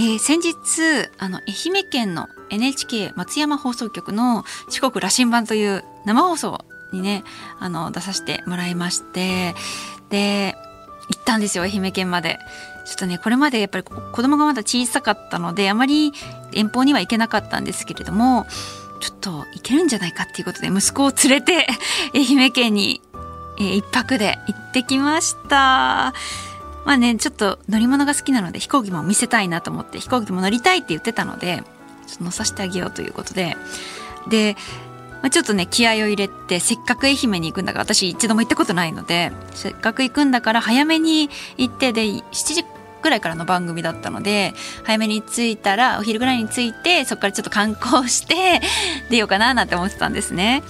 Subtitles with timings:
[0.00, 7.22] えー、先日あの愛媛県の NHK 松山放送局の四国羅針盤という生放送にね
[7.58, 9.54] あの出させてもらいまして
[10.08, 10.56] で
[11.10, 12.38] 行ったんですよ愛媛県まで。
[12.86, 16.12] ちょっとねこれまでやっぱり子供がまだ小さかったのであまり
[16.52, 18.46] 遠方には行けなかったんですけれども
[19.00, 21.68] ちょっと行けるんじゃないかっていうことで息子を連れて
[22.16, 23.02] 愛媛県に、
[23.58, 26.14] えー、一泊で行ってきました。
[26.84, 31.62] まあねちょっと乗り物が好きなので飛行機も見せたいなと思って飛行機も乗りたいって言ってたので
[32.06, 33.56] ちょっと乗させてあげようということで
[34.28, 34.56] で
[35.22, 42.64] まあ、ちょっとね気合を入れてせっかく愛媛に行くんだから私一度も行ったことないのでせっかく行くんだから早めに行ってで7時
[43.02, 44.54] ぐらいからの番組だったので
[44.84, 48.60] 早めに着いたらお昼ぐらいに着いてそこからちょっと観光して
[49.10, 50.62] 出ようかななんて思ってたんですね。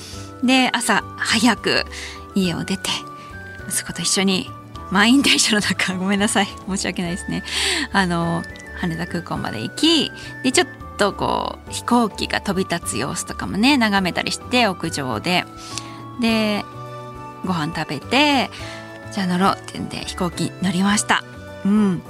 [0.42, 1.84] で朝早く
[2.34, 2.90] 家を出て
[3.68, 4.50] 息子と一緒に
[4.90, 6.48] 満員電車の中ごめんなさい。
[6.68, 7.42] 申し訳ないですね。
[7.92, 8.42] あの
[8.80, 10.66] 羽田空港まで行きでちょっ
[10.98, 15.44] とこう飛行機が飛び立つ様子とかもね眺めたりして屋上で。
[16.20, 16.64] で
[17.46, 18.50] ご飯食べて
[19.12, 21.24] じゃあ乗ろうってんで飛行機乗りました。
[21.64, 22.02] うん。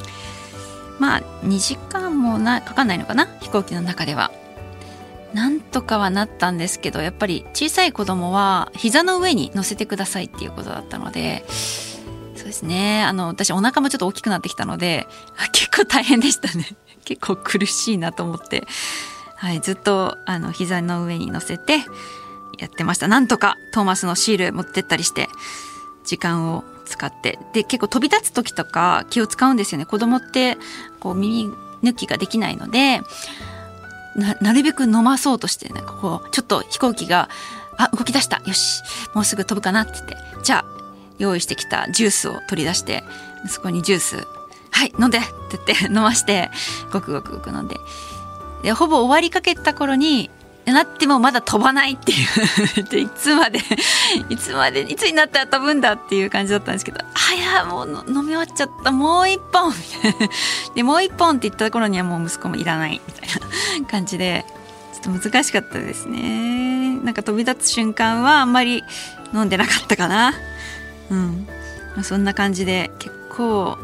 [0.98, 3.26] まあ2時間もなかかんないのかな？
[3.40, 4.32] 飛行機の中では。
[5.32, 11.44] なんとかはなったんですけどやっぱり小さい子供は膝の上に乗せてくださいっていうことだったので
[12.50, 13.04] ですね。
[13.04, 15.06] あの私お腹もちょっと大きくなってきたので
[15.52, 16.66] 結構大変でしたね。
[17.04, 18.66] 結構苦しいなと思って、
[19.36, 21.84] はい、ずっとあの膝の上に乗せて
[22.58, 23.08] やってました。
[23.08, 25.28] なんとかトーマスのシール持ってったりして
[26.04, 27.38] 時間を使って。
[27.52, 29.86] で結構飛び立つ時とか気を使うんですよね。
[29.86, 30.58] 子供って
[30.98, 31.50] こう耳
[31.84, 33.00] 抜きができないので
[34.16, 37.30] なるべく飲まそうとしてなんかこうちょっと飛行機が
[37.78, 38.42] あ動き出した。
[38.44, 38.82] よし
[39.14, 40.16] もうすぐ飛ぶかなって言って。
[40.42, 40.79] じゃあ
[41.20, 43.04] 用意してきたジュースを取り出して
[43.44, 44.26] 息子にジュース
[44.72, 45.28] はい飲んでって
[45.66, 46.50] 言って 飲まして
[46.92, 47.78] ごくごくごく飲んで。
[48.62, 50.30] でほぼ終わりかけた頃に
[50.66, 52.14] なってもまだ飛ばないってい
[52.80, 53.58] う でいつまで
[54.28, 58.92] いつまでいつになったら飛ぶんだっていう感じだったんですけどあやもう飲み終わっちゃった。
[58.92, 59.72] もう一本
[60.74, 64.44] でもう一本って言った頃にはもう息子もいらないみたいな感じで
[65.02, 66.98] ちょっと難しかったですね。
[67.02, 68.84] なんか飛び立つ瞬間はあんまり
[69.32, 70.34] 飲んでなかったかな。
[71.10, 71.46] うん。
[71.94, 73.76] まあそんな感じで結構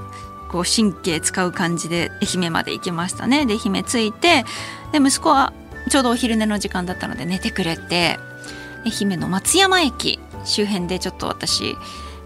[0.49, 3.47] こう神経使う感じで愛媛まで行きましたね。
[3.47, 4.45] で愛媛着いて
[4.93, 5.53] で息子は
[5.91, 8.19] ちょうどお昼寝の時間だったので寝てくれて
[8.85, 11.77] 愛媛の松山駅周辺でちょっと私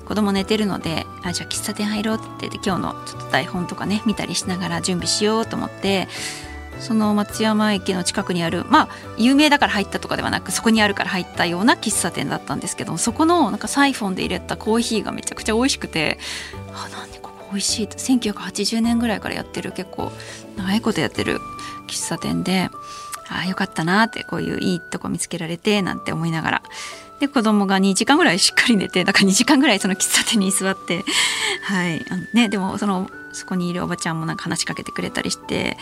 [0.06, 6.08] 子供寝てるのであじゃあ喫茶店入ろうって言って今日のちょっと台本とかね見たりしながら準備しようと思って
[6.80, 16.18] その松山駅の近くにあるまあ有名だから入ったとかではなくそこにあるから入ったような喫茶店だったんですけどそこのなんかサイフォンで入れたコーヒーがめちゃくちゃ美味しくて
[16.72, 20.10] あなんでここ美味しいと1980年ぐらいからやってる結構
[20.56, 21.38] 長いことやってる
[21.86, 22.70] 喫茶店で
[23.28, 26.62] ああよかったなってこういういいとこ見つけられてなんて思いながら。
[27.20, 31.04] で子供が2時間ぐらいしっかり寝てだから2時間ぐらいその喫茶店に座って
[31.64, 32.02] はい。
[32.32, 35.76] ねでもそのそこにいるおばちゃんもなんか話しかけてくれたりして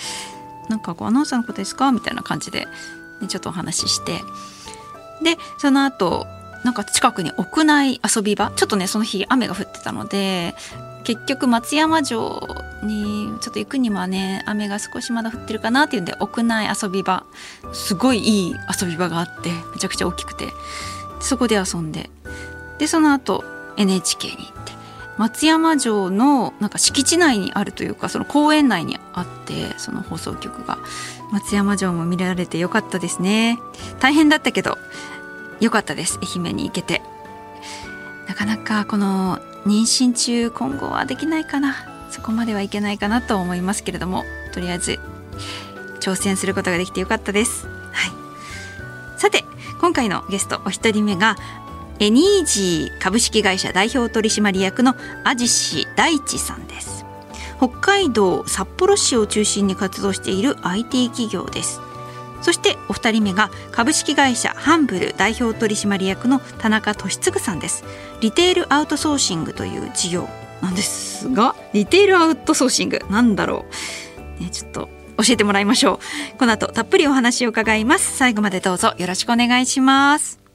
[0.69, 1.93] なんかこうアナウンサーのことですか？
[1.93, 2.67] みたいな感じで、
[3.21, 4.21] ね、ちょっとお話しして。
[5.23, 6.27] でその後
[6.65, 8.51] なんか近くに屋内遊び場？
[8.57, 10.55] ちょっとねその日雨が降ってたので
[11.05, 12.47] 結局松山城
[12.83, 17.25] にちょっと行くにはね雨が少しまだ降ってるかなっていうんで屋内遊び場。
[17.73, 20.53] すごいいい遊び場があってめちゃくちゃ大きくて。
[21.21, 22.11] そこで遊んで。
[22.79, 23.45] でその後
[23.77, 24.73] NHK に行って。
[25.19, 30.79] 松山城のなんか敷地内にあるというかその公園内にあってその放送局が。
[31.31, 33.59] 松山城も見られてよかったですね。
[34.01, 34.79] 大変だったけど
[35.61, 36.19] よかったです。
[36.23, 37.03] 愛媛に行けて。
[38.27, 41.75] なかなかこの妊娠中今後はできないかな。
[42.11, 44.25] そこまではいけないかなと思いますけれども。
[44.53, 44.99] とりあえず
[46.01, 47.73] 挑戦することができてよかったです、は
[48.09, 49.45] い、さて
[49.81, 51.37] 今回のゲストお一人目が
[52.01, 57.05] エニージー株式会社代表取締役の安治大地さんです。
[57.59, 61.81] 北海道札幌市を中心に活動している IT 企業です。
[62.41, 67.85] そしてお二人目が株式会社ハンブル代表取締役の田中俊嗣さんです。
[68.21, 70.29] リテールアウトソーシングという事業
[70.63, 73.65] なんですがリテールアウトソーシングなんだろ
[74.39, 75.99] う、ね、ちょっと教えてもらいましょ
[76.35, 76.39] う。
[76.39, 78.17] この後たっぷりお話を伺います。
[78.17, 80.48] 最後までどうぞよろしくお願いします。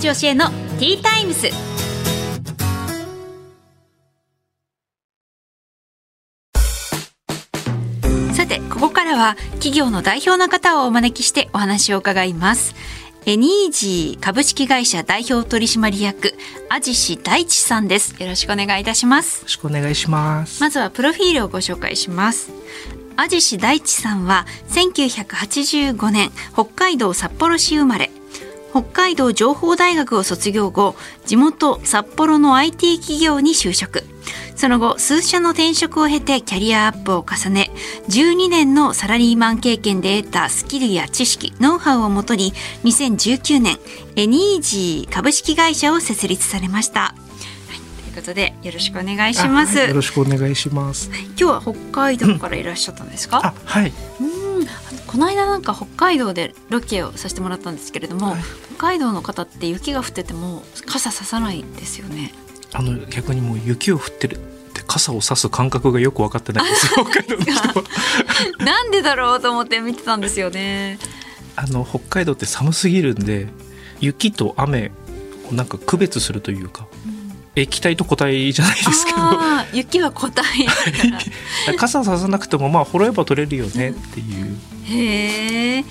[0.00, 1.50] 竹内教えのティータイムス。
[8.34, 12.74] さてここからは企業の代表の方をお招きしてお話を伺います。
[13.26, 16.34] エニージー株式会社代表取締役
[16.70, 18.20] アジシ大地さんです。
[18.22, 19.40] よろしくお願いいたします。
[19.40, 20.62] よろしくお願いします。
[20.62, 22.50] まずはプロフィールをご紹介します。
[23.16, 28.10] アジシ大地さんは1985年北海道札幌市生まれ
[28.70, 30.94] 北海道情報大学を卒業後
[31.26, 34.04] 地元札幌の IT 企業に就職。
[34.54, 37.70] その後数社の転職を経てキャリアアップを重ね
[38.10, 42.52] 12年のサラリーマン経験で得たスキルや知識ノウハウをもとに
[42.84, 43.78] 2019年
[44.16, 47.00] エニージー株式会社を設立されました。
[47.00, 47.14] は
[47.74, 53.92] い、ということでよろしくお願いします、はい、よろしくお願いします、今日は北海道からいらっしゃったんですか、はい。
[55.02, 58.40] うんこの間なんか北海道でロケをさせてもらったんですけれども、はい、
[58.76, 62.32] 北海道の方って雪が降ってても傘ささないですよね。
[62.72, 64.38] あの逆にもう雪を降ってるっ
[64.72, 67.84] て傘をさす感覚がよく分かってないです 北海道の人は。
[68.64, 70.98] なんでだろうと思って見てたんですよね。
[71.56, 73.48] あの北海道って寒すぎるんで
[74.00, 74.92] 雪と雨
[75.50, 77.32] をなんか区別するというか、うん。
[77.56, 79.18] 液体と固体じゃないですけど。
[79.72, 80.44] 雪は固体
[81.76, 84.56] 傘ささなくてもまあほろえば取れるよねっていう。
[84.84, 85.84] へえ。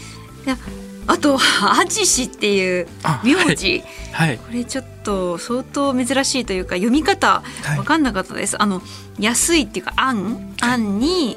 [1.08, 2.88] あとアジシっていう
[3.24, 7.42] 名字、はい、これちょっと相当珍しいというか読み方
[7.76, 8.58] 分かんなかったです。
[8.58, 8.82] はい、あの
[9.20, 11.36] 安いっていうかあんあんに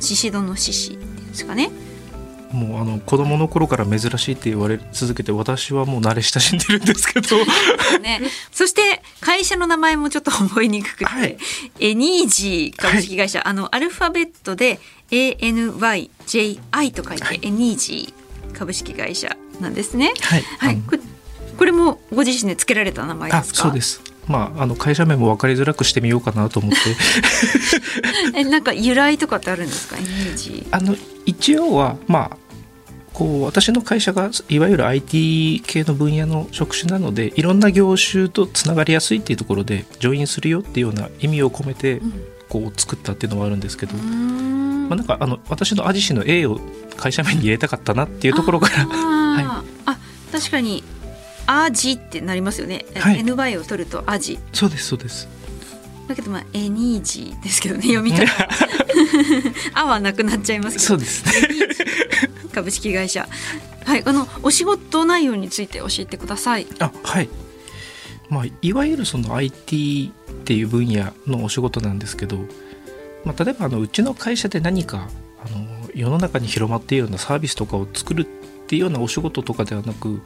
[0.00, 1.70] ししどのししっていうんですかね。
[2.54, 7.36] もうあの子供の頃から珍しいって言われ続けて私はもう慣れ親しんでるんですけど。
[8.00, 8.20] ね、
[8.52, 11.36] そして会社の名前もちょっと覚えにくくて、はい、
[11.80, 14.78] エニージー株式会社、はい、あのアルファベットで
[15.10, 20.12] ANYJI と書いて、はい、エニージー株式会社なんですね。
[20.22, 20.78] はい、はい、
[21.58, 23.62] これもご自身で付けられた名前ですか？
[23.62, 24.00] そうです。
[24.26, 26.78] まあ、あの会社名も分かりづらくしてみようかなと思って。
[28.38, 29.98] えなんか由来とかってあるんですか？
[29.98, 30.96] イメージあの
[31.26, 32.36] 一応はまあ
[33.14, 42.02] こう私の会社がいわゆる IT 系の分野の職種なのでいろんな業種とつながりやすいっていうところでジョインするよっていうような意味を込めて
[42.48, 46.60] こう作ったっていうのもあるんですけど、まあ、なんかあの私のアジシの A を
[46.96, 48.84] 会社名に入れたかったなっていうところから。
[48.90, 49.44] はい、
[49.86, 49.98] あ
[50.32, 50.82] 確かに
[51.46, 54.40] アジってなりますよね、はい、NY を取るとアジ。
[54.52, 55.28] そうですそうです。
[56.08, 58.26] だけどまあエニージーですけどね読み方
[59.74, 60.86] あはなくなっちゃいますけど。
[60.86, 63.28] そうですね株式会社。
[63.84, 66.66] はいあのお仕事内容について教えてください。
[66.78, 67.28] あはい。
[68.30, 72.38] まあいわゆるその IT っていう分野のお仕事なんですけど、
[73.24, 75.08] まあ、例えばあのうちの会社で何か
[75.44, 78.26] あの世の中に広まっているようなサービスとかを作るっ
[78.66, 80.22] ていうようなお仕事とかではなく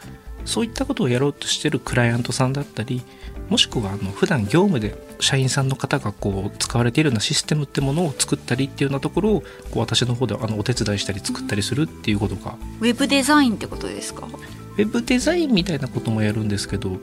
[0.48, 3.02] そういったことをやろうとしてるクライアントさんだったり
[3.50, 9.46] もしくはあの普段業務で社員さんの方がこう使われているようなシステムってものを作ったりっていうようなところをこ
[9.76, 14.26] う私の方であのお手伝いしたり作ったりするっていうことが、ウェブデザインってことですか？
[14.26, 16.98] ウェブデザインみたいなこともやるんですけど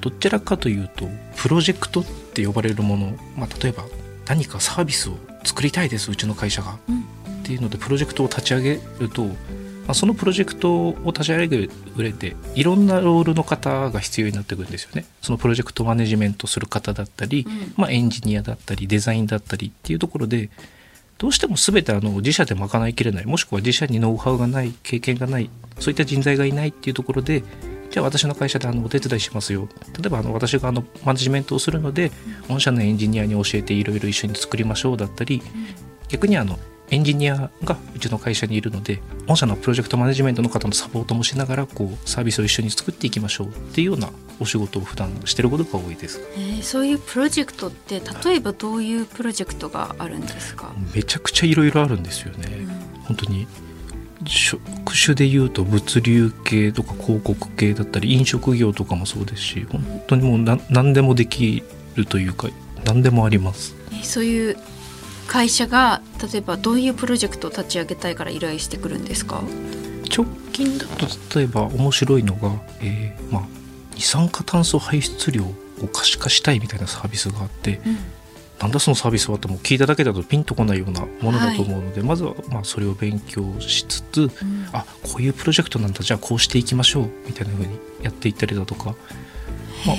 [0.00, 3.84] どちらかというとプロジェクトって呼ばれるもの、まあ、例えば
[4.26, 7.02] 何かサービスを作りたいですうちの会社が、うん、っ
[7.44, 9.26] ていうのでプロジェクトを立ち上げると
[9.86, 15.04] まあ、そのプロジェクトを立ち上げる上でいろんなロールの方が必要になってくるんですよね。
[15.20, 20.50] そのプロジェクトマネジメントする方だったり、うん、まあ、エンジニアだったりデザインだったりっていうところで
[21.18, 27.42] どうしても全てあの自社で賄いきれないもしくは自社にノウハウがない経験がないそういった人材がいないっていうところで
[27.90, 29.68] じゃあ私の会社であのお手伝いしますよ。
[29.98, 32.12] 例えばあの私があのマネジメントをするので
[32.48, 35.42] 御社のエンジニアに教えていろいろ一緒に作りましょうだったり
[36.08, 36.58] 逆にあの
[36.90, 50.72] エンジニアがうちの会社にいるので御社のプロジェクトマネジメントの方のサポートもしながらこうサービスを一緒に作っていきましょうっていうようなお仕事を普段してることが多いです、えー、そういうプロジェクトって例えばどういうプロジェクトがあるんですか？
[50.94, 52.66] めちゃくちゃいろいろあるんですよね、うん、
[53.04, 53.46] 本当に
[54.26, 54.60] 職
[54.92, 61.62] 種でいうと物流系とか広告系だったり飲食業とかもそうですし本当にもう何でもでき
[61.94, 62.48] るというか
[62.84, 63.74] 何でもあります。
[64.02, 64.56] そういう
[65.30, 69.40] 会社が例えばどういうプロジェクトを立ち上げたいから依頼してくるんですか？
[70.12, 71.06] 直近だと
[71.38, 73.42] 例えば面白いのが、えーまあ、
[73.94, 75.54] 二酸化炭素排出量を
[75.92, 77.98] 可視化したいみたいなサービスがあって、うん、
[78.58, 84.28] なんだそのサービスはっても聞いただけだとピンとこないようなものだと思うので、はい、まずはまあそれを勉強しつつ、うん、
[84.72, 88.96] あこういうプロジェクトなんだじゃあこうしていきましょうみたいなふうにやっていったりだとか、
[89.86, 89.96] まあ、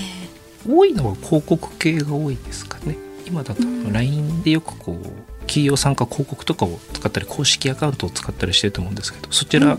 [0.70, 2.98] 多いのは広告系が多いですかね。
[3.25, 9.78] 今だと LINE でよくこう企業参加広告とかを使ったり公式アカウントを使ったりしてると思うんですけどそちら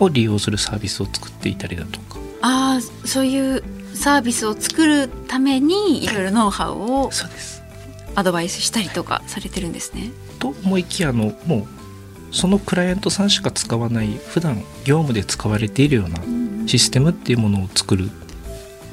[0.00, 2.18] を利用するサービスを作っていたりだとか。
[2.42, 3.62] ああそういう
[3.94, 7.62] サービスを作るためにいろいろノウハウをそうです
[8.14, 10.10] アドバイスしたりとかされてるんですね。
[10.38, 11.66] と思いきやあのもう
[12.34, 16.18] そのクライアントさんしか使わない普段業務で使われているような
[16.66, 18.10] システムっていうものを作る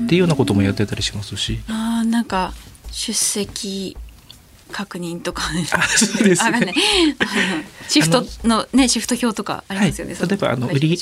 [0.04, 1.60] っていうようなこともやってたりしますし。
[1.68, 2.54] あなんか
[2.92, 3.98] 出席
[4.72, 6.50] 確認とか、ね、あそうです。
[6.50, 6.74] ねね
[7.88, 10.98] シフトのねシフト表とかありますよね、はい、例えばあの売り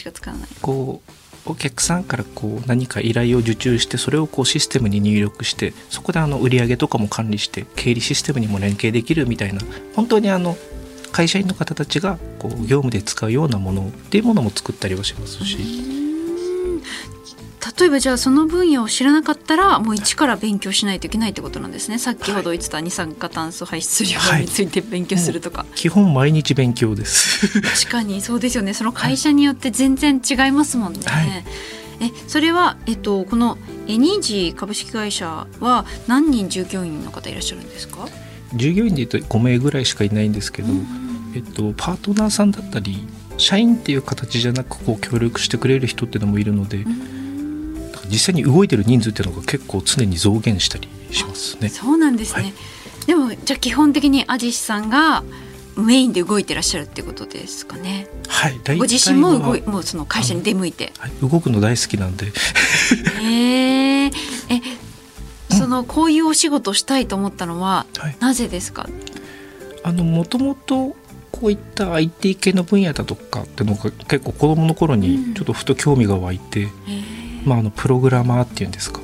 [0.62, 1.12] こう
[1.46, 9.62] お客さんからこう何か依頼を受注してそれをこうシステムに入力してそこであの売上とかも管理して経理システムにも連携できるみたいな
[9.96, 10.58] 本当にあの
[11.12, 15.58] 会社員の方たちがこう業務で使うようなものっていうものも作ったりはしますし。
[17.78, 22.00] 例えばじゃあその分野を知らなかったらもう一から勉強しないといけないってことなんですね。
[22.00, 27.62] さっきほど言ってた二酸化炭素排出量について勉強するとか、はい、基本毎日勉強です。
[27.62, 28.74] 確かにそうですよね。
[28.74, 31.46] その会社によって全然違いますもんね、はい、
[32.00, 38.08] えそれは、えっと、このエニージー株式会社は何人従業員の方いらっしゃるんですか？
[38.54, 40.70] 従業員でいうと5名ぐらいしかいないんですけど、
[41.36, 43.06] えっと、パートナーさんだったり
[43.38, 46.86] 社員っていう形じゃなくこう協力してくれる人っていうのもいるので、
[48.10, 51.70] 実際に動いてる人数っていうのが結構常に増減したりしますね。
[51.70, 52.54] そうなんですね、はい、
[53.06, 55.24] でもじゃあ基本的にアジシさんが
[55.78, 58.08] メインで動いてらっしゃるってことですかね。
[58.28, 62.34] はい、ご自身も動いもうその会社に出向いて、はい、動くの大好きなんで。
[63.22, 64.12] へええ
[65.52, 67.86] そのこういうお仕事したいと思ったのは、
[68.20, 68.88] なぜですか？
[69.84, 70.96] あのもともと
[71.32, 76.70] こういった IT 系の分野だとかっていうのが結構子供の頃にちょっとふと興味が湧いて、うん、
[77.50, 79.02] まあ、あのプログラマーっていうんですか。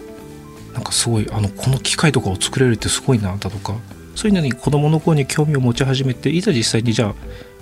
[0.74, 3.76] なんかすごいあのこの機械とかを作れるってすごいなだとか。
[4.16, 7.16] そういうのに子供の頃に興味を持ち始めていざ実際にじゃあ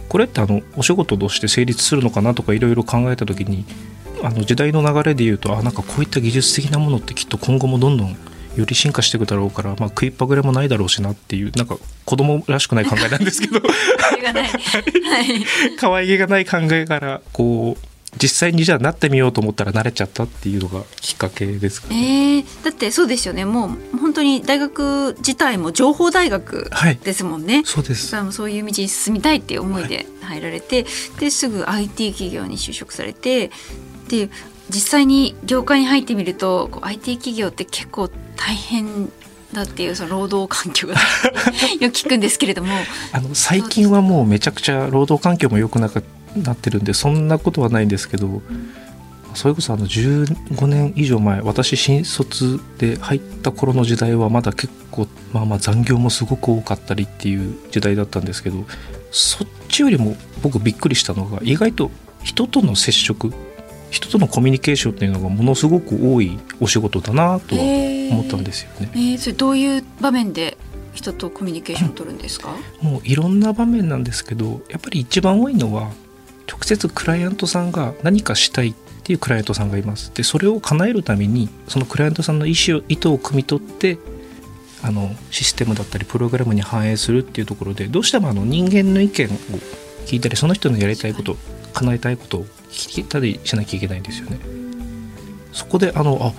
[0.07, 3.65] これってあのお仕事として成立するのかなとかいろいろ考えた時に
[4.23, 8.15] あの時代の流れでいうとあなんかこういった技術的なものってきっと今後もどんどん
[8.55, 13.59] より進化していくだろうから、まあ、食いっぱぐれもないだろうしなっていうなんか子供らしくない考えなんですけど。
[15.79, 17.87] 可愛げがない考えからこう
[18.21, 23.45] 実際にじゃあなってみようと思ったら慣れちゃったっていうのがきっかけですか、ね、えー、だってそうですよね。
[23.45, 26.69] もう本当に大学自体も情報大学
[27.03, 28.15] ですもんね、はい、そうです。
[28.31, 33.51] そういう道に進みたいっていう思いで入られて、はい、ですぐ IT 企業に就職されて
[34.09, 34.29] で
[34.69, 39.11] 実際に業界に入ってみると IT 企業って結構大変
[39.53, 40.95] だっていうその労働環境が
[41.79, 42.73] よく聞くんですけれども。
[43.11, 48.41] あの最近はもうめちゃくちゃ労働環境も良くなかったなってるんでそんなことはないんですけど、
[49.35, 58.65] それこそあの15年以上前私新卒で入った頃の時代はまだ結構まあまあ残業もすごく多かったりっていう時代だったんですけど
[59.11, 61.91] そっちよりも僕びっくりしたのが意外と
[62.23, 63.33] 人との接触
[63.89, 67.61] 人とのコミュニケーションっていうのがものすごく多いお仕事だなとは
[68.11, 68.89] 思ったんですよね。
[68.95, 70.57] えー、それどういう場面で
[70.93, 75.91] 人とコミュニケーションを取るんですか、もういろんな場面なんですけどやっぱり一番多いのは
[76.49, 78.73] 直接クライアントさんが何かしたいっ
[79.03, 80.11] ていうクライアントさんがいます。
[80.13, 83.97] でそれを叶えるためにそのクライアントさんの意思を意図を汲み取って
[84.81, 89.29] あのシステムだったりプログラムに反映するっていうところでどうしてもあの人間の意見を
[90.05, 91.37] 聞いたりその人のやりたいこと
[91.73, 94.39] 叶えたいことを聞いたりしなきゃいけないんですよね。
[95.53, 96.33] そこであのあ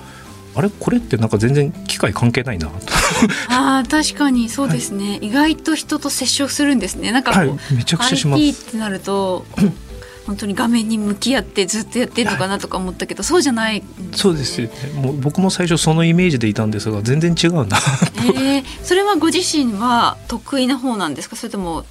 [0.57, 0.71] あれ？
[0.71, 2.71] これってなんか全然機械関係ないな。
[3.49, 7.13] あ確かにそうですね、はい、意外と人と接触するんですね。
[7.13, 8.41] なんかはい、めちゃくちゃします。
[8.41, 9.47] IT ってなると
[10.27, 14.75] 本当に画面に向き合ってずっとやってるのかなとか思ったけど、そうじゃない、ね、そうですよね。
[14.95, 17.77] もう僕も最初そのイメージでいたんですが全然違うな
[18.17, 21.37] えー、それはご自身は得意な方なんですか？
[21.37, 21.85] それとも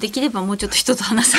[0.00, 1.38] できればもうちょっと人と話さ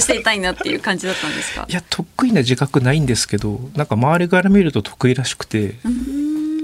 [0.00, 1.66] していたいなっていう感じだったんですか？
[1.68, 5.74] いや得意な自覚ないんですけどなんか周りから見ると得意らしくて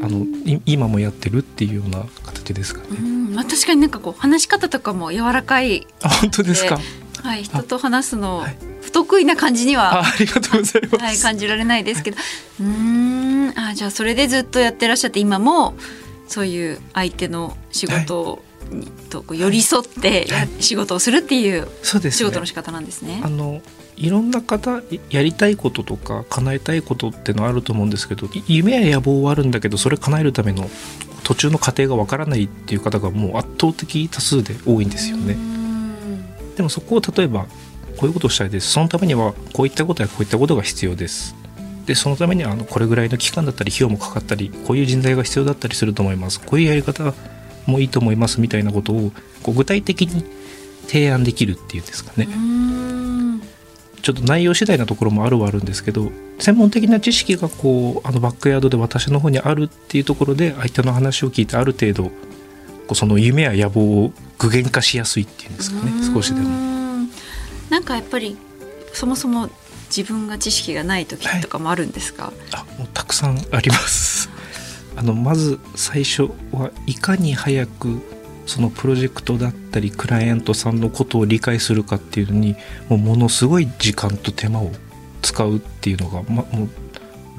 [0.03, 0.27] あの
[0.65, 2.99] 今もやってるっていうような形ですかね。
[3.35, 5.87] まあ、確かになんかこう話し方とかも柔らかい。
[6.03, 6.79] あ本当ですか？
[7.23, 8.45] はい、人と話すの、
[8.76, 12.17] 不得意な感じにはありがとうございます、はい、感じられないですけど、
[12.61, 13.53] うん。
[13.55, 15.75] あじゃあそれでずっとやってらっしゃって今も
[16.27, 23.21] そういう相手の仕事に、と寄り添ってや、仕事をするっていう仕事の仕方なんですね。
[23.23, 23.61] あの
[23.97, 30.69] いろんな方やりたいこととか叶えたいことってのあると思うんですけど夢や野望はあるんだけどそれ叶えるための
[31.23, 35.37] 途中の過程がわからないっていう方がもう圧倒的多数で多いんですよね。
[36.57, 37.47] でもそこを例えば
[37.97, 41.35] こういうことをしたいですそのためにはこういったことやこういったことが必要です
[41.87, 47.15] でそのためにはあのこれぐらいの期間だったり費用もかかったりこういう人材が必要だったりすると思いますこういうやり方
[47.67, 49.13] もいいと思いますみたいなことを
[49.43, 50.25] こう具体的に
[50.87, 52.29] 提案できるっていうんですかね。
[54.03, 62.13] ちょっと内容次第なところもあるはあるんですけど専門的な知識がこうあのバックヤードで私の方にあるっていうところで相手の話を聞いてある程度こ
[62.91, 66.76] うその夢や野望を具現化しやすいっていうんですかね少しでも。
[67.71, 68.37] なんかやっぱり
[68.93, 69.51] そもそも
[69.95, 74.29] 自分が知識がない時とかもあるんですか、はい、あもうたくさんあります。
[74.97, 78.01] あのまず最初はいかに早く
[78.47, 82.57] そのプロジェクトだったりクライアントさんのことを理解するかっていうのに
[82.89, 84.73] もうものすごい時間と手間を
[85.21, 86.69] 使うっていうのが、ま、もう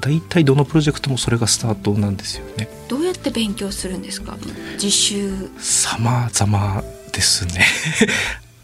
[0.00, 2.68] 大体どのプロジェクトもそれがスタートなんですよね。
[2.88, 4.36] どうやって勉強するんですか？
[4.80, 5.50] 実習。
[5.58, 7.66] 様々ですね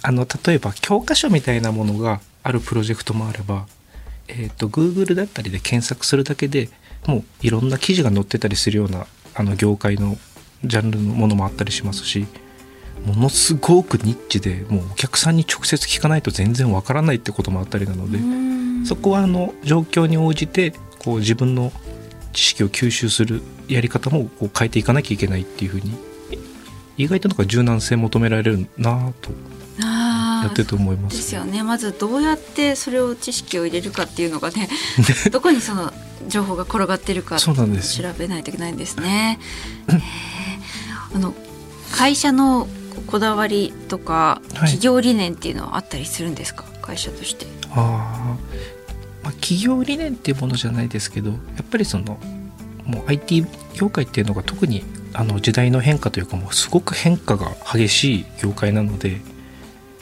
[0.07, 3.67] あの例えば教科書みたいなものがあるプロジェクトもあれば、
[4.29, 6.69] えーと、Google だったりで検索するだけで
[7.07, 10.19] もういろんな記事が載ってたりするようなあの業界の
[10.63, 12.27] ジャンルのものもあったりしますし
[13.07, 18.19] ものすごくニッチでもうお客さんに直接聞かないと全然わからないってこともあったりなので
[18.87, 21.73] そこはあの状況に応じてこう自分の
[22.35, 25.97] 知識を吸収するやり方もこう変えていかなきゃいけないっていうふうに
[26.99, 29.31] 意外となんか柔軟性求められるなと
[29.79, 31.17] やってると思います。
[31.17, 31.63] ですよね。
[31.63, 34.69] まずどうやってそれを知識を入れるかっていうのがね、
[35.31, 35.93] どこにその
[36.29, 37.53] 情報が転がってるか調
[38.19, 39.39] べないといけないんですね。
[41.15, 41.35] あの
[41.93, 42.69] 会社の
[43.07, 47.47] こだわりとか企業理念っていうのはあったりするんですか、はい、会社として。
[47.71, 48.37] あ
[49.23, 52.19] まあ、企業理念っていうものじゃないですけどやっぱりその
[52.85, 59.21] もう IT 業界っていうのが特にあの時代の変化というかもうすごく変化が激しい業界なので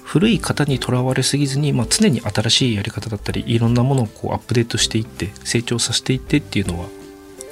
[0.04, 6.86] 古い型にとらわれすぎずに、まあ、常に新しいやり方だったりいろんなものをこうアップデートしていって成長させていってっていうのは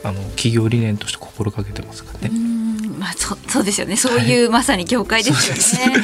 [0.05, 2.31] あの企業理念として心がけてますかね。
[2.99, 3.97] まあ、そそうですよね。
[3.97, 6.03] そういう、まさに業界ですよね。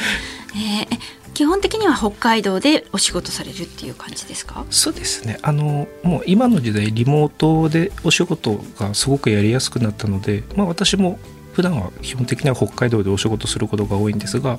[0.55, 0.99] えー、
[1.33, 4.65] 基本的には北海道でお仕事されるっていう感じですか？
[4.71, 5.37] そうですね。
[5.43, 11.19] あのもう今の時代リモートでお仕事がすごくやりやすくなったので、まあ、私も
[11.53, 14.57] 普段は基本的には北海道でお仕事することが多いんですが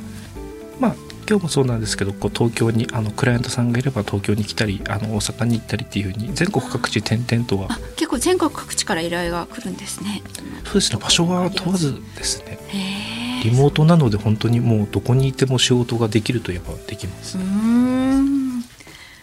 [0.79, 0.94] まあ
[1.29, 7.69] 今日もそうなんですけどこう東京にあのクライアントさんがいれば東京に来たりあの大阪に行ったりっていうふうに全国各地転々とは。
[7.97, 10.23] 結構全国各地から依頼が来るんですね
[10.64, 10.99] そうですね。
[10.99, 12.59] 場所は問わずですね。
[13.45, 17.37] リモートなので本当にもうどこにいても仕事ができるといえばできます。
[17.37, 18.62] うん。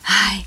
[0.04, 0.46] はい。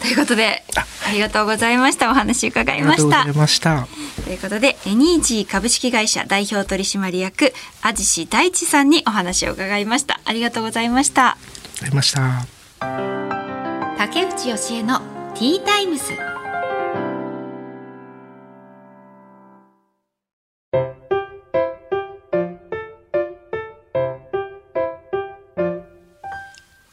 [0.00, 0.62] ということで
[1.06, 2.10] ありがとうございました。
[2.10, 3.88] お話伺いました
[4.24, 10.20] ということでエニージー株式会社代表取締役安治大地さんにお話を伺いました。
[10.24, 11.36] ありがとうございました。
[11.82, 12.46] ありました。
[13.98, 15.00] 竹内義恵の
[15.34, 16.04] ティータイムズ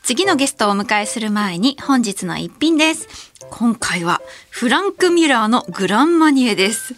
[0.03, 3.07] 次のゲストをお迎えする前に本日の一品です。
[3.51, 6.95] 今回はフランク・ミュラーのグランマニエです。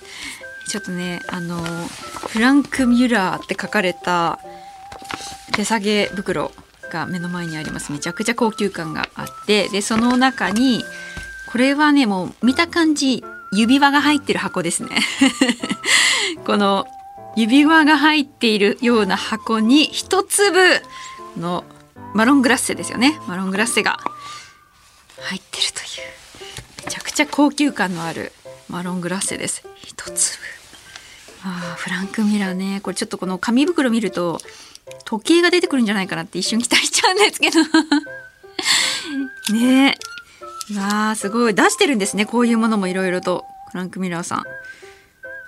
[0.68, 1.62] ちょっとね、あの、
[2.28, 4.40] フランク・ミュラーって書かれた
[5.54, 6.52] 手提げ袋
[6.92, 7.92] が目の前にあります。
[7.92, 10.84] めちゃくちゃ高級感があって、で、その中に、
[11.52, 14.90] これはね、もう見た感じ、指輪が入ってる箱ですね。
[16.46, 16.86] この
[17.36, 20.60] 指輪が入っているような箱に一粒
[21.38, 21.64] の
[22.14, 24.00] マロングラッセですよねマロングラッセが
[25.22, 26.21] 入ってるという
[27.12, 28.32] くちゃ高級感のある
[28.69, 29.67] マロングラッセです。
[29.76, 30.41] 一粒。
[31.43, 32.80] あフランクミラーね。
[32.82, 34.39] これちょっとこの紙袋見ると
[35.04, 37.60] 時計が出てくるんじゃないかなって一瞬期待しちゃうんですけど。
[39.54, 39.97] ね。
[40.71, 41.54] えわあすごい。
[41.54, 42.26] 出してるんですね。
[42.26, 43.45] こういうものもいろいろと。
[43.71, 44.43] フランクミラーさん。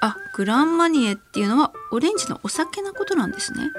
[0.02, 3.70] あグランマニエっていうのはオレンジのお酒なことなんですね。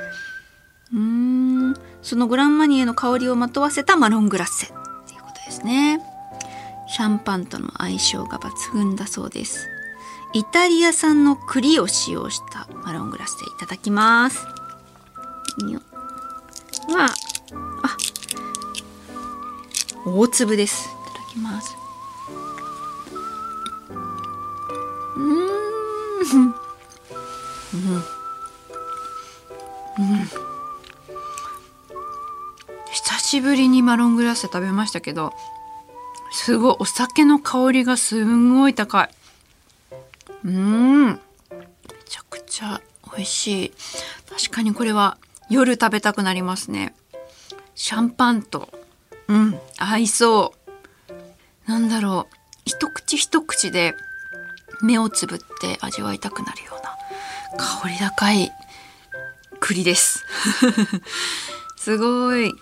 [0.95, 1.75] うーん。
[2.01, 4.69] そのグランマニエの香りをまとわせたマロングラッセっ
[5.07, 6.14] ていうことですね。
[6.87, 9.69] シャンパンとの相性が抜群だそうです。
[10.33, 14.47] イタリア産の栗を使用したマロングラッセいただきます。
[16.93, 17.07] わ。
[17.07, 17.97] あ。
[20.05, 20.89] 大粒です。
[20.89, 21.77] いただきます。
[25.17, 25.27] うん。
[25.27, 28.05] うん。
[29.99, 30.45] うん。
[32.93, 35.33] 久しぶりにマロングラッセ食べましたけど
[36.35, 36.77] すごい。
[36.81, 39.09] お酒の香りがすんごい高い。
[40.45, 41.07] うん。
[41.07, 41.19] め
[42.05, 42.81] ちゃくちゃ
[43.17, 43.73] 美味しい。
[44.29, 45.17] 確かにこれは
[45.49, 46.97] 夜食べたくなりますね。
[47.77, 48.69] シャンパンと。
[49.29, 49.61] うん。
[49.79, 50.55] 合いそ
[51.09, 51.71] う。
[51.71, 52.37] なんだろう。
[52.65, 53.95] 一口一口で
[54.83, 56.97] 目をつぶって味わいたくなるような。
[57.57, 58.51] 香り高い
[59.61, 60.27] くりです。
[61.79, 62.53] すごい。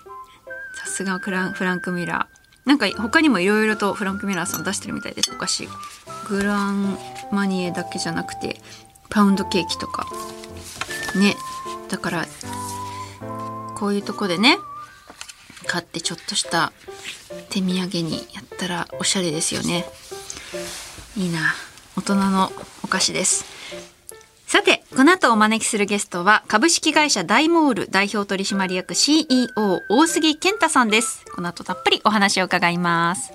[0.74, 2.41] さすがフランク・ミラー。
[2.64, 5.68] なんか他にもいろいろとフランク・ミラーさん出してるみたいですお菓子
[6.28, 6.96] グラン
[7.32, 8.60] マニエだけじゃなくて
[9.10, 10.06] パウンドケーキとか。
[11.14, 11.36] ね。
[11.88, 12.26] だから
[13.74, 14.56] こういうとこでね
[15.66, 16.72] 買ってちょっとした
[17.50, 19.84] 手土産にやったらおしゃれですよね。
[21.16, 21.54] いいな。
[21.96, 22.50] 大人の
[22.82, 23.51] お菓子です。
[24.94, 29.48] この後お招きするゲストは株式会社大モール代表取締役 CEO
[29.88, 31.24] 大杉健太さんです。
[31.34, 33.32] この後たっぷりお話を伺います。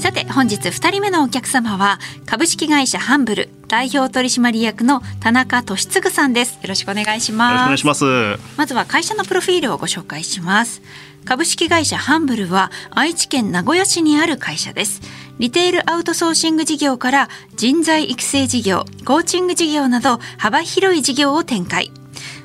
[0.00, 6.54] さて本日2人目のお客様は株式会社ハンブル代表取締役の田中俊嗣さんです。
[6.54, 7.64] よろしくお願いします。
[7.66, 8.56] よろしくお願いします。
[8.56, 10.82] まずは会社のプロフィールをご紹介します。
[11.24, 15.00] 株式会社ハンブルは愛知県名古屋市にある会社です
[15.38, 21.90] リテールアウトソーシング事業から人材育成事業コーチング事業など幅広い事業を展開。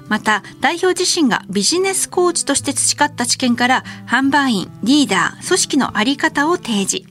[0.07, 7.07] また代表自身がビジネスコーチとして培った知見から販売員リーダー組織の在り方を提示。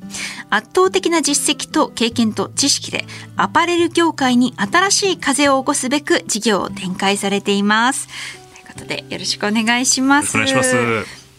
[0.50, 3.04] 圧倒的な実績と経験と知識で
[3.36, 8.08] アパレル業界に新しい風を起こすべく事業を展開されています。
[8.54, 10.36] ということでよろしくお願いします。
[10.36, 10.76] お願いします。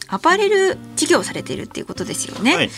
[0.07, 2.69] アパレル事業をされているっていうことですよね、はい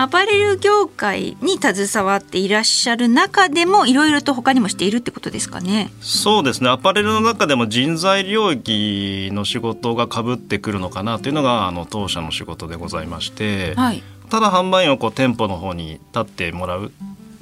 [0.00, 5.90] アパレル業界に携わっていらっしゃる中でもいろいろと他にもしているってことですかね。
[6.00, 14.02] そうですねアパレルの中でも人材領域の仕事がかぶってくるのかなというのがあの当社の仕事でございまして、はい。
[14.30, 16.92] ただ販売員をこう店舗の方に立ってもらう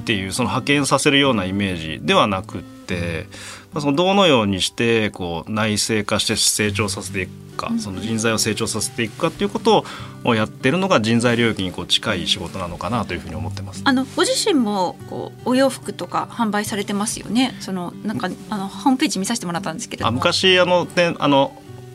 [0.03, 3.27] っていうその派遣させるようなイメージではなくって、
[3.77, 9.85] まあ、そのどのようにしてこう内製化して成長させていくか、その人材を成長させていくかっていうこと
[10.25, 13.83] をやってるのが人材領域にこう近い仕事なのかなというふうに思ってます。
[13.85, 17.55] あのご自身もこうお洋服とか販売されてますよね？
[17.61, 20.11] そのなんかあのホームページ見させてもらったんですけれど。
[20.11, 21.53] 昔あの店あの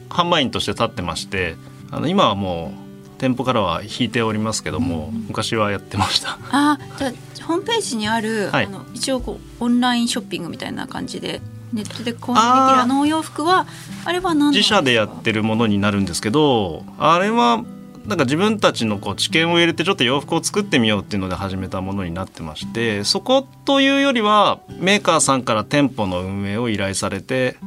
[0.09, 1.55] 販売員として立ってまして
[1.89, 6.37] あの今はもう店舗からは引いておりますけども、昔はやってました。
[6.51, 7.11] あじゃあ
[7.45, 11.41] ホームページにある、はいあの一応こうオンラインショッピングみたいな感じで
[11.73, 12.41] ネットで購入で
[12.73, 13.65] きるあのお洋服は
[14.05, 17.63] あれは何自社でやってるものになるんですけどあれは
[18.05, 27.57] なんか自分たちのこう知見を入れてちょっと洋服を作ってみようっていうので始めたものになってましてそこというよりはメーカーさんから店舗の運営を依頼されて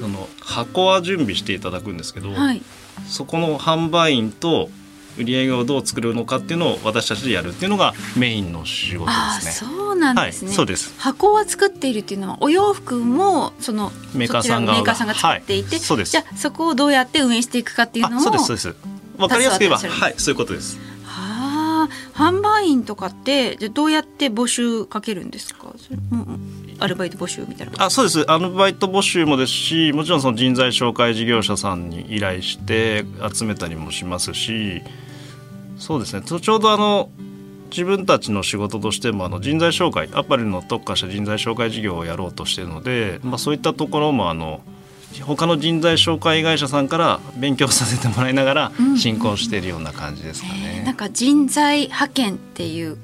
[0.00, 2.62] その箱は準備していただくんですけど、はい。
[3.06, 4.68] そこの販売員と
[5.18, 9.52] 売り上げをどう作るのかっていうのを私たちでやるっていうのがメインの仕事ですね。
[9.52, 10.48] そうなんですね。
[10.48, 18.74] はいそうです箱は作っているっていうのはお洋服もそのメーカーさん側がメーカーさんが作っていて、はいそうですじゃあそこをどうやって運営していくかっていうのをあそうですそうです。
[19.18, 20.78] わかりやすく言えばはいそういうことです。
[21.84, 25.72] あ販売員とかってじゃどうやって募集かけるんですか？
[25.76, 26.26] それも
[26.78, 28.20] アルバイト募集みたいなあそうです。
[28.30, 34.82] アルバイト募集もですしもちろんその人材紹介事業者さんに依頼して集めたりもしますし
[35.78, 36.22] そうですね。
[36.22, 37.10] ちょうどあの
[37.70, 44.60] 自分たちの仕事としてもあの人材紹介アパレルの特化した人材紹介事業をやろうとしているので、まあ、そういったところもあの
[45.20, 50.82] 他の人材紹介会社さんから勉強させてもらいながらうん進行しているような感じですかね。
[50.86, 52.96] なんか人材派遣っていう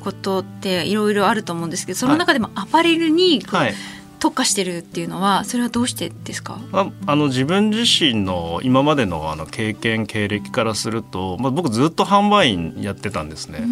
[0.00, 3.74] ことっていろいろあると思うんですけどその中でもアパレルにはい
[4.18, 6.60] 特化してるっていうのはそれはどうしてですか？
[6.70, 13.64] まあ、あの自分自身の今までのあの経験経歴からすると、まあ、僕ずっと販売員やってたんですね。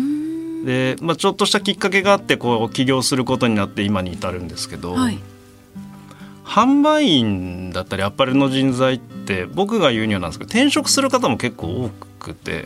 [0.64, 5.18] で、まあ、ちょっとしたきっかけがあってこう起業することになって今に至るんですけど、はい
[6.50, 12.64] 販売員だったりアパレルの人材って僕が言うにはなんですけど転職する方も結構多くて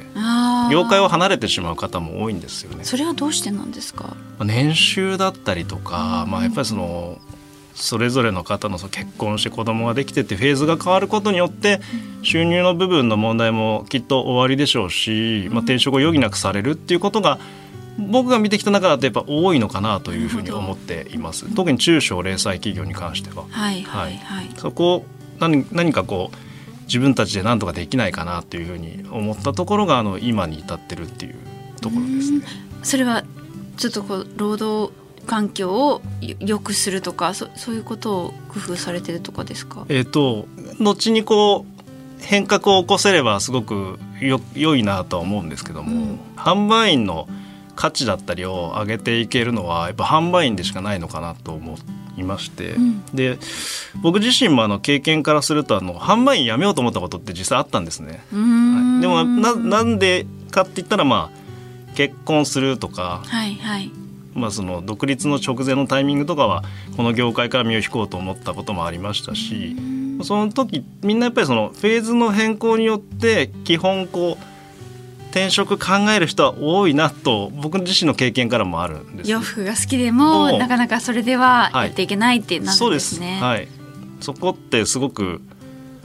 [0.73, 2.85] 業界を離れてしまう方も多いんですよね。
[2.85, 4.05] それはどうしてなんですか？
[4.05, 7.19] まあ年収だったりとか、まあ、やっぱりその
[7.75, 11.81] それぞれの方の結婚して子供ができてってフェーズが変わることによって
[12.23, 17.39] 収入の部分の問題もきっと終わりでしょうし、まあ、転職を余儀なくされるっていうことが
[17.99, 21.53] 僕が見てきた中だとやっぱ多いのかなというふうに思っています。
[21.55, 23.45] 特に中小零細企業に関しては。
[23.51, 25.05] はいはいはい、そこを
[25.39, 26.37] 何何かこう
[26.87, 31.37] 自分たちで何とかできないかなというふうに思ったところがあの今に至ってるっていう
[31.81, 32.45] ところですね。
[32.83, 33.25] それは
[33.77, 34.93] ちょっとこう労働
[35.27, 39.87] 環境をよ良くするとかそそういうことを工夫されてるとかですか？
[39.89, 40.47] えー、と
[40.79, 46.19] 後にこう変革を起こせればすごくよ良いなとは思うんですけども、うん。
[46.37, 47.29] 販売員の
[47.75, 51.77] 価値だったりを上げていけるのはやっぱ販売員でしかないのかなと思
[52.17, 53.05] いまして、うん。
[53.15, 53.39] で
[54.03, 58.25] 僕自身もあの経験からするとあの販売員辞めようと思ったことって実際あったんですね。
[58.33, 59.01] うーん。
[59.01, 63.91] でもななんでかって言ったらまあ結婚するとかはいはい。
[64.35, 66.65] まあ、その独立の直前のタイミングとかは
[66.97, 69.77] この業界から身を引こうと思ったこともありましたし
[70.25, 74.54] その時みんなやっぱりそのフェーズの変更によって基本こう
[75.35, 83.41] 転職考える人は多いなと僕自身の経験からもあるんです、洋服が好きでもなかなかそれではやっていけないってなるんですね。
[83.43, 83.67] はい、
[84.21, 85.41] そこってすごく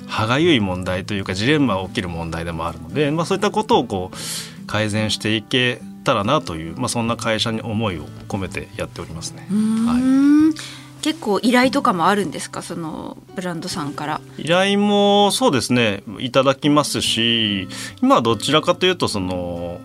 [0.08, 9.46] 歯がゆい問題というかジレンマが起きる問題でもあるので、まあ、そういったことをこう改善していけたらなという、まあ、そんな会社に思いを込めてやっておりますね。
[9.52, 10.69] はい
[11.02, 12.62] 結構依頼とかもあるんですか？
[12.62, 17.68] そのブランドさんから依頼もそうですねいただきますし
[18.02, 19.80] 今はどちらかというとその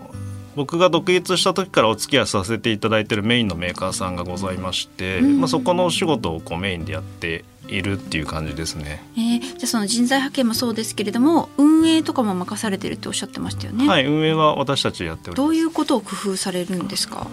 [0.55, 9.03] 僕が独立した時からお付き合いさせていただいているメインのメーカーさんがございまして、うん、まあ、そこのお仕事をこうメインでやっているっていう感じですね。
[9.17, 13.85] えー、じゃあその人材派遣もそうですけれども運営とかも任されてるっておっしゃってましたよね。
[13.85, 17.27] はい運営は私たちやっておりどういうことを工夫されるんですか？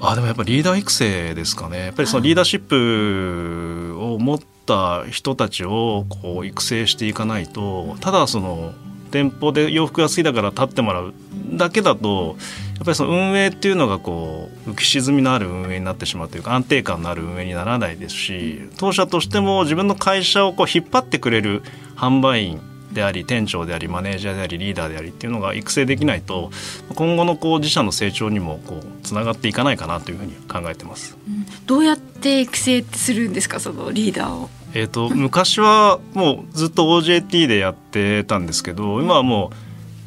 [0.00, 1.86] あでもやっぱりリーダー育成ですかね。
[1.86, 8.72] やっぱりそのリーダーシップを持った人たちをこう育成していかないとただその
[9.10, 11.14] 店舗で洋服が好きだから立ってもらう
[11.52, 12.36] だけだと
[12.74, 21.62] やっぱりその運営っていうのがこう浮き沈みのある運営になってしまうというか安定感のある運営にならないですし当社としても自分の会社をこう引っ張ってくれる
[21.96, 22.60] 販売員
[22.96, 26.50] であり店長でありマネージャーでありリーダーでありっていうのが育成できないと
[26.94, 31.16] 今後のこう自社の成長にもこうつながっていかないかなというふうに考えてます。
[31.28, 34.48] うん、どうやって育成するんですかそのリーダーを？
[34.74, 39.56] えーと、 昔はもうずっと OJT でやってたんですけど今はもう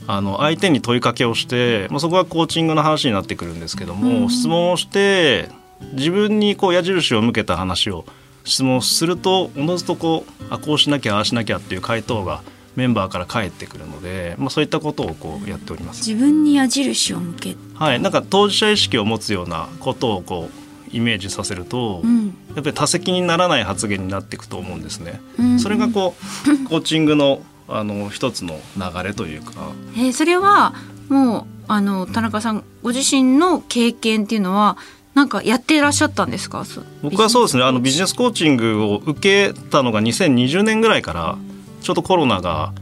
[0.08, 5.49] あの相手に問いかけをして、まあ、そこがコーチングの話になってくるんですけども、うん、質問をして
[5.93, 8.06] 自分にこう矢印を向けた話を
[8.43, 12.41] 質問するとおのずとこうあこうしなきゃああしなきゃっていう回答が
[12.80, 16.08] メンバーから返ってくるので、まあ、そういったことをこうやっております。
[16.10, 18.00] 自分に矢印を向けはい。
[18.00, 25.22] なんか当事者意識を持つようなことをこうイメージさせると、うん、やっぱり多責にならない発言になっていくと思うんですね。
[25.38, 29.54] うん、それがこう コーチングのあの一つの流れというか。
[29.96, 30.74] えー、それは
[31.10, 34.78] もうあの田中さんご自身の経験っていうのは
[35.13, 36.65] なんかやっていらっしゃったんですか？
[37.04, 37.63] 僕はそうですね。
[37.63, 38.15] あのビジネス。
[38.15, 41.38] コーチングを受けたのが2020年ぐらいから
[41.82, 42.74] ちょうどコロナが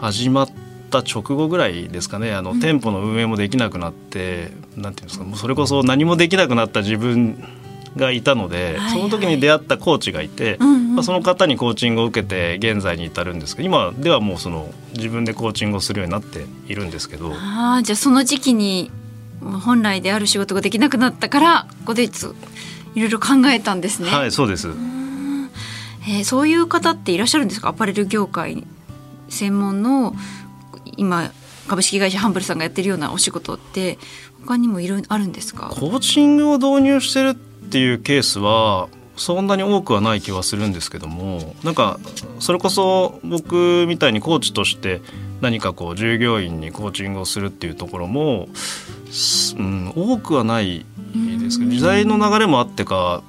[0.00, 0.48] 始まっ
[0.90, 2.34] た直後ぐらいですかね。
[2.34, 7.42] あの、うん、店舗の運営もできなくなってなんていうんですかもうそれこそ何もできなくなった自分
[7.96, 17.32] がいたので、その時に出会ったコーチがいて、うんうん、まあ、その方にコーチングを受けて現在に至るんですけど今ではもうその自分でコーチングをするようになっているんですけど。
[17.34, 18.90] あじゃあその時期に
[19.40, 22.10] 本来である仕事ができなくなったからここでい
[22.96, 24.10] ろいろ考えたんですね。
[24.10, 24.68] はいそうです。
[26.10, 27.68] えー、そういう方っていらっしゃるんですか？
[27.68, 28.64] アパレル業界
[29.28, 30.14] 専門の
[30.96, 31.30] 今
[31.68, 33.98] 株式会社ハンブルさんがやってるようなお仕事って
[34.40, 35.68] 他にもいろいろあるんですか？
[35.68, 42.00] コーチングを導入してるっていうケースはそんなに多くはない気はするんですけどもなんか
[42.38, 45.02] それこそ僕みたいにコーチとして
[45.42, 48.48] 何かこう従業員にコーチングをするっていうところも、
[49.58, 50.86] うん、多くはない
[51.40, 53.22] ですけど時代の流れもあってか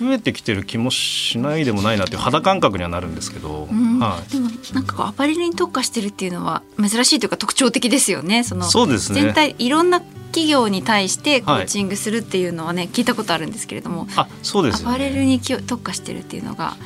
[0.00, 8.44] 増えてきてる気もしないでもないなっていう肌感覚にはなるんですけど、うん、はい、でもなんかアパレルに特化してるっていうのは珍しいというか特徴的ですよね。
[8.44, 9.22] そのそうですね。
[9.22, 14.08] 全体いろんな企業に対してコーチングするっていうのはね、はい、聞いたことあるんですけれども。
[14.16, 16.76] あそうです、ね、アパレルに特化してるっていうのが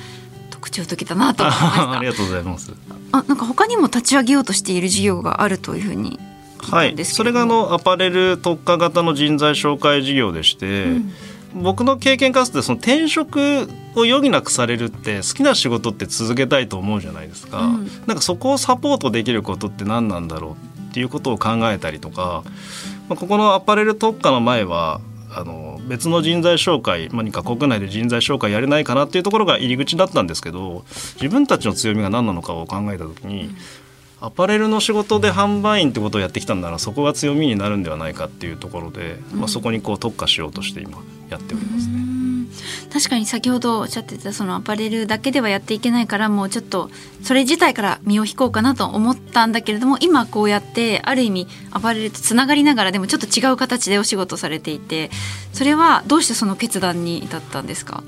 [0.51, 2.73] 特徴的だなと思いました ありがとうございます。
[3.13, 6.19] あなんか他にも立ち上げようとしている事業があるというふうに
[6.59, 11.13] はい、それがあのアパレル特化型の人材紹介事業でして、うん
[11.57, 22.43] 僕の経験からするとその転職を余儀なくされるって好きな仕事って続けたいと思うじゃないですか、うん、なんかそこをサポートできることって何なんだろうっていうことを考えたりとか、
[23.09, 30.85] まあ、ここのアパレル特化の前はあの別の人材紹介何か国内で人材紹介やれないかなっていうところが入り口だったんですけど
[31.21, 33.51] 自分たちの強みが何なのかを考えた時に、
[34.27, 40.99] アパレルの仕事で販売員ってことをやってきたんならそこが強みになるんではないかっていうところで、まあ、そこにこう特化しようとして今
[41.31, 41.97] やっておりますね。
[42.93, 46.91] 確かに先ほどおっしゃってたそのアパレルだけではやっていけないからもうちょっと
[47.23, 55.11] それ自体から身を引こうかなと思ったんだけれども今こうやってある意味アパレルとつながりながらでもちょっと違う形でお仕事されていて
[55.53, 58.03] それはどうしてその決断に至ったんですか？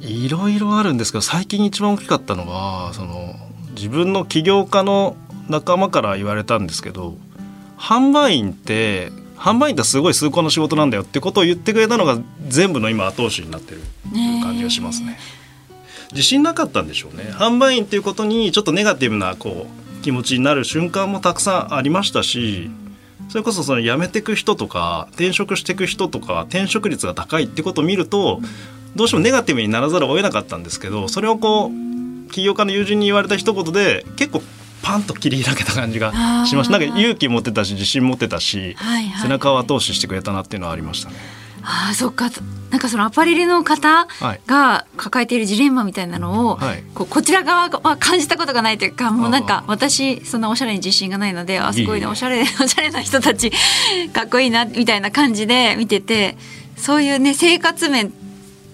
[0.00, 3.34] いろいろあるんですけど最近一番大きかったのはその
[3.78, 5.16] 自分の起業家の
[5.48, 7.16] 仲間から言われたんですけど
[7.78, 13.80] 販売員って販売員ってすごい崇高な仕事なんだよってことを言ってくれたのが全部の今後押しになってる
[14.42, 15.16] 感じがしますね。
[16.10, 22.70] 自信なかったんでしょうね販売員っていうことにちょっとネガティブなこう気持ちになる瞬間もたくさんありましたし
[23.28, 28.40] それこそその辞めていく人とか転職していく人とか転職率が高いってことを見ると
[28.96, 31.87] どうしてもネガティブにならざるを得なかったんですけどそれをこう
[32.28, 34.42] 起業家の友人に言われた一言で結構
[34.82, 36.12] パンと切り開けた感じが
[36.46, 36.78] しました。
[36.78, 41.16] なんか勇気持ってたし自信持ってたし、はいはい、背中を後押ししてくれたなっていうのはありましたね。
[41.62, 42.30] あそっか。
[42.70, 44.06] なんかそのアパレルの方
[44.46, 53.50] が抱えているジレンマみたいなのを、はい、こうこちら側は感じたことがないというかもうなんか私そんなおしゃれに自信がないのであすごいねおしゃれ おしゃれな人たち
[54.12, 56.36] かっこいいなみたいな感じで見てて
[56.76, 58.12] そういうね生活面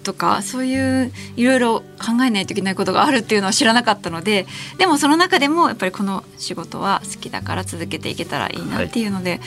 [0.05, 4.45] とかそういういろいろ考えないといけないことがあるっていうのは知らなかったので
[4.77, 9.31] でもその中でもやっぱりこの仕事は好きだから続けていけたらいいなっていうので。
[9.31, 9.39] はい。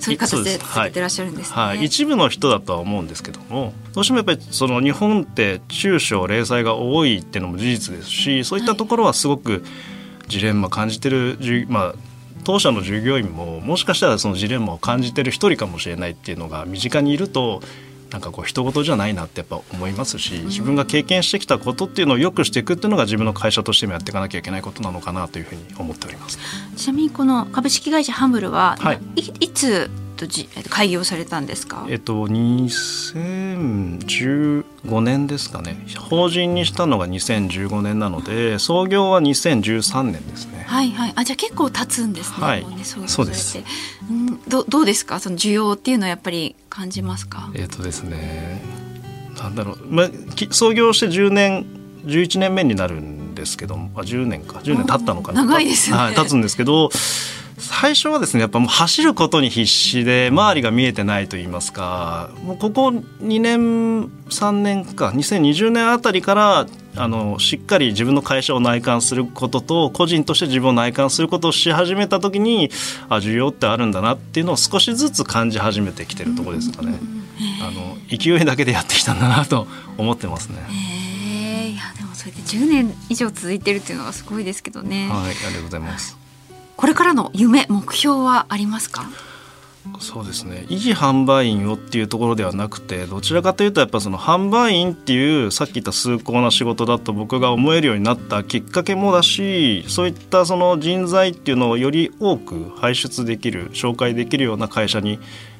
[0.00, 1.56] そういう形で続けてらっしゃるんです、ね。
[1.56, 9.64] はい、はい、一部の人だとは思うんですけどもどうしてもやっぱりその日本って中小零細が多いっていうのも事実ですしそういったところはすごく
[10.28, 11.36] ジレンマ感じてる、
[11.68, 11.94] まあ、
[12.44, 17.60] 当社の従業員ももしかしたらそのジレンマを感じてる一人かもしれないっていうのが身近にいると
[18.10, 26.38] なんかこう人事じゃないなってやっぱ思いますし自分が経験してきたことっていうのをよくしていくっていうのが自分の会社としてもやっていかなきゃいけないことなのかなというふうに思っております。
[26.76, 31.86] ちなみにこの株式会社ハンブルは、はい、いいつとじ開業されたんですか？
[31.88, 35.86] えっと2015年ですかね。
[36.10, 40.64] 法人にしたのが2015年なので創業は2013年ですね。
[40.66, 41.12] はいはい。
[41.14, 43.58] あじゃあ結構経つんですね、はい、ねそうそうです。
[44.10, 44.42] うん。
[44.48, 45.20] どどうですか？
[45.20, 47.50] その需要っていうのはやっぱり感じますか？
[47.54, 48.60] えっとですね
[49.40, 50.10] なんだろう、まあ、
[50.50, 51.64] 創業して10年
[52.04, 54.58] 11年目になるんですけどもあ10年か。
[54.58, 55.44] 10年経ったのかな。
[55.44, 56.90] 長いですね、はい、経つんですけど
[57.58, 66.66] 最初はですねやっぱもう走ることに必死で周りが見えてないと言いますかもうここ2年3年か2020年あたりから
[66.96, 72.70] あのしっかり自分の会社を内観することと個人として自分を内観することをし始めた時に
[73.08, 76.98] あ需要ってあるんだなっていうのを少しずつ感じ始めてきてるところですかね。
[77.62, 80.58] あの勢いだけでやってきたんだなと思ってますね。
[81.70, 85.08] いやでもそれで10年以上続いてるっていうのはすごいですけどね。
[85.08, 86.17] はいありがとうございます。
[86.78, 89.04] これからの夢目標はありますか？
[89.98, 90.64] そうですね。
[90.68, 105.18] 維持販売員をっていうところではなくてどちらかというとやっぱその販売員っていうさっき言った崇高な仕事だと僕が思えるようになったきっかけもだしそういったその人材っていうのをより多く輩出できる紹介できるような会社に、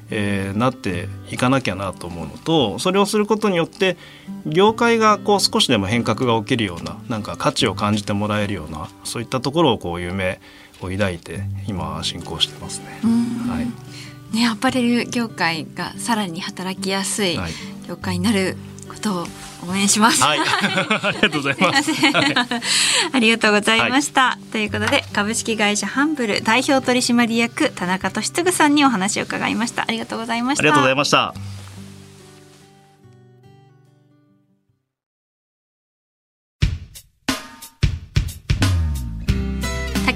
[0.09, 3.97] えー、なっていかなきゃなと思うのとそれをすることによって
[4.45, 10.39] 業界がこう少しでも変革が起きるようななんか価値を感じてもらえるようなそういったところをこう夢
[10.81, 12.99] を抱いて今進行してますね。
[13.47, 17.39] はい、ねアパレル業界がさらに働きやすい
[17.87, 18.55] 業界になる
[18.87, 19.27] ことを
[19.67, 20.23] 応援します。
[20.23, 21.91] はい、 ありがとうございます。
[23.13, 24.21] ありがとうございました。
[24.21, 29.83] はい、ということで株式会社ハンブル代表取締役田中俊嗣さんにお話を伺いました。
[29.83, 30.61] ありがとうございました。
[30.61, 31.58] ありがとうございました。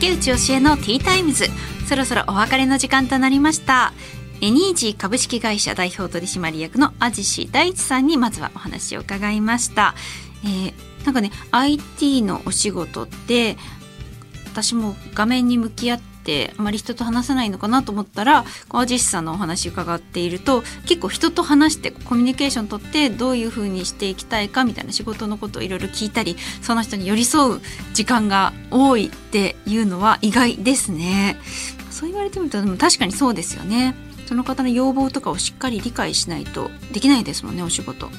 [0.03, 1.45] 竹内教えのティータイムズ。
[1.87, 3.93] そろそろお別れの時間となりました。
[4.41, 9.95] エニージー株式会社代表取締役の安治大地さんにまずはお話を伺いました、
[10.43, 13.55] えー、なんかね IT のお仕事って
[14.51, 27.61] 私も画面に向き合ってってあまり人と話さないのかなと思ったら安治さんのお話伺っていると結構人と話してコミュニケーションとってどういうふうにしていきたいかみたいな仕事のことをいろいろ聞いたりその人に寄り添う
[27.93, 31.37] 時間が多いっていうのは意外ですね。
[31.91, 33.95] そう言われてみるとでも確かにそうですよね。
[34.25, 38.09] その方の要望とかをしっかり理解しないとできないですもんねお仕事。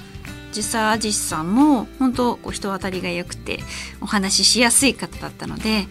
[0.54, 3.58] 実際アジスさんも本当こう人当たりが良くて
[4.00, 5.86] お話ししやすい方だったので、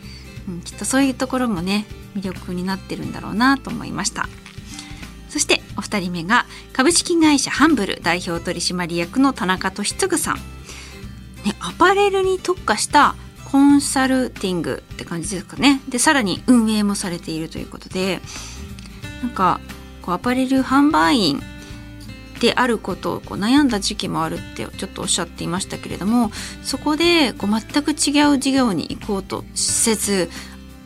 [0.48, 4.28] うん、きっとそういうところもね魅力になってるんだろうなと思いました。
[5.30, 15.82] そしてお二人目が株式会社ハンブル代表取締役の田中俊嗣さん、ね、アパレルに特化したコンサルティングって感じですかね。
[15.90, 18.22] でさらに運営もされているということで
[19.24, 19.60] なんか
[20.04, 21.42] こうアパレル販売員
[22.40, 26.30] であることをこう悩んだ時期もあるってちょっとおっしゃっていましたけれども
[26.62, 30.30] そこでこう全く違う事業に行こうとせず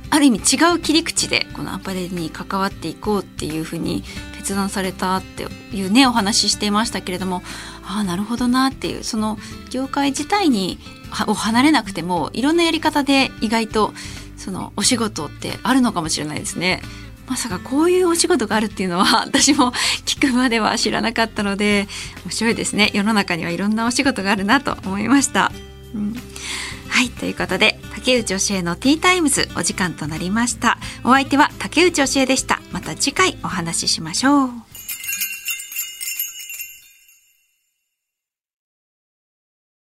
[0.10, 4.04] ある意味違う切り口でこのアパレルに関わっていこうっていうふうに
[4.38, 5.46] 決断されたって
[5.76, 7.42] いうねお話ししていましたけれども
[7.84, 9.38] ああなるほどなっていうその
[9.70, 10.80] 業界自体に
[11.28, 13.94] を離れなくてもいろんなやり方で意外と
[14.38, 16.82] そのお仕事ってあるのかもしれないですね。
[17.28, 19.74] まさかこういうお仕事があるっていうのは 私も
[20.06, 21.90] 聞くまでは知らなかったので
[22.24, 25.52] 面白いですね世の中にはいろんなお仕事があるなと思いました。
[25.94, 26.16] うん
[26.90, 30.78] はいということで竹内教えのティータイムズお時間となりました。
[31.04, 32.62] お相手は竹内教えでした。
[32.72, 34.67] また次回お話ししましょう。